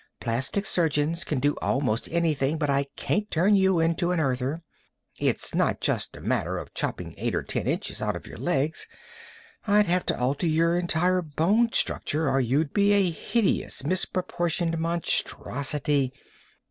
"Plastic 0.19 0.65
surgeons 0.65 1.23
can 1.23 1.39
do 1.39 1.53
almost 1.61 2.09
anything, 2.11 2.57
but 2.57 2.71
I 2.71 2.85
can't 2.95 3.29
turn 3.29 3.55
you 3.55 3.77
into 3.79 4.11
an 4.11 4.19
Earther. 4.19 4.63
It's 5.19 5.53
not 5.53 5.79
just 5.79 6.15
a 6.15 6.21
matter 6.21 6.57
of 6.57 6.73
chopping 6.73 7.13
eight 7.19 7.35
or 7.35 7.43
ten 7.43 7.67
inches 7.67 8.01
out 8.01 8.15
of 8.15 8.25
your 8.25 8.39
legs; 8.39 8.87
I'd 9.67 9.85
have 9.85 10.07
to 10.07 10.19
alter 10.19 10.47
your 10.47 10.75
entire 10.75 11.21
bone 11.21 11.71
structure 11.73 12.27
or 12.27 12.41
you'd 12.41 12.73
be 12.73 12.93
a 12.93 13.11
hideous 13.11 13.83
misproportioned 13.83 14.79
monstrosity. 14.79 16.11